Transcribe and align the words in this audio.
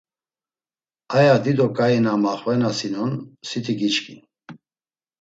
Aya 1.17 1.35
dido 1.43 1.67
k̆ai 1.75 1.95
na 2.03 2.11
maxvenasinon 2.23 3.11
siti 3.47 3.73
giçkin. 3.79 4.19